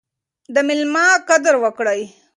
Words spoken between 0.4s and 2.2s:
د میلمه قدر وکړئ.